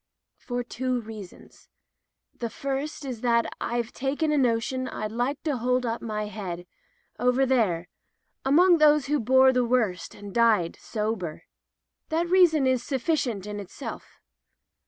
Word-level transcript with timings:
"For 0.39 0.63
two 0.63 0.99
reasons. 0.99 1.69
The 2.33 2.49
first 2.49 3.05
is 3.05 3.21
that 3.21 3.45
Tve 3.61 3.91
taken 3.91 4.31
a 4.31 4.37
notion 4.39 4.87
I'd 4.87 5.11
like 5.11 5.43
to 5.43 5.57
hold 5.57 5.85
up 5.85 6.01
my 6.01 6.25
head, 6.25 6.65
over 7.19 7.45
there, 7.45 7.87
among 8.43 8.79
those 8.79 9.05
who 9.05 9.19
bore 9.19 9.53
the 9.53 9.63
worst 9.63 10.15
and 10.15 10.33
died 10.33 10.75
sober. 10.81 11.43
That 12.09 12.27
reason 12.27 12.65
is 12.65 12.81
suflicient 12.81 13.45
in 13.45 13.59
itself. 13.59 14.19